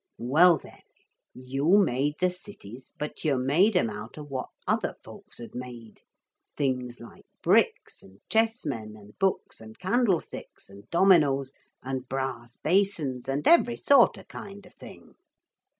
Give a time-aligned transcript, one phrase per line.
[0.17, 0.81] Well, then,
[1.35, 6.01] you made the cities, but you made 'em out of what other folks had made,
[6.57, 11.53] things like bricks and chessmen and books and candlesticks and dominoes
[11.83, 15.13] and brass basins and every sort of kind of thing.